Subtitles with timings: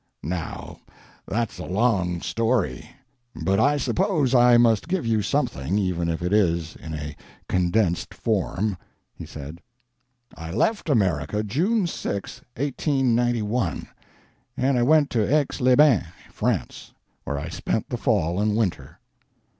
[0.23, 0.79] "Now,
[1.27, 2.89] that's a long story,
[3.35, 7.15] but I suppose I must give you something, even if it is in a
[7.47, 8.77] condensed form,"
[9.13, 9.61] he said.
[10.33, 13.89] "I left America June 6, 1891,
[14.57, 16.93] and went to Aix les Bains, France,
[17.23, 18.97] where I spent the fall and winter.